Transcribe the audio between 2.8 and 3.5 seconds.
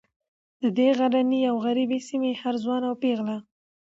او پیغله